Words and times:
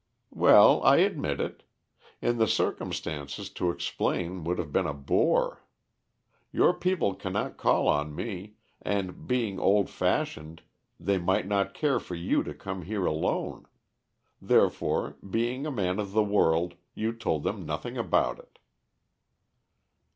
"Well, 0.31 0.81
I 0.81 0.97
admit 0.97 1.39
it. 1.39 1.61
In 2.23 2.39
the 2.39 2.47
circumstances 2.47 3.51
to 3.51 3.69
explain 3.69 4.43
would 4.45 4.57
have 4.57 4.71
been 4.71 4.87
a 4.87 4.95
bore. 4.95 5.63
Your 6.51 6.73
people 6.73 7.13
cannot 7.13 7.57
call 7.57 7.87
on 7.87 8.15
me 8.15 8.55
and, 8.81 9.27
being 9.27 9.59
old 9.59 9.91
fashioned, 9.91 10.63
they 10.99 11.19
might 11.19 11.45
not 11.45 11.75
care 11.75 11.99
for 11.99 12.15
you 12.15 12.41
to 12.41 12.53
come 12.55 12.81
here 12.81 13.05
alone. 13.05 13.67
Therefore, 14.41 15.17
being 15.29 15.67
a 15.67 15.71
man 15.71 15.99
of 15.99 16.13
the 16.13 16.23
world, 16.23 16.73
you 16.95 17.13
told 17.13 17.43
them 17.43 17.63
nothing 17.63 17.95
about 17.95 18.39
it." 18.39 18.57